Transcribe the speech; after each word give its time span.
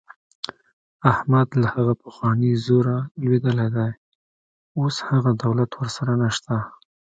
احمد 1.11 1.47
له 1.61 1.67
هغه 1.75 1.93
پخواني 2.03 2.51
زوره 2.65 2.97
لوېدلی 3.21 3.67
دی. 3.75 3.89
اوس 4.79 4.95
هغه 5.09 5.31
دولت 5.43 5.71
ورسره 5.75 6.13
نشته. 6.23 6.55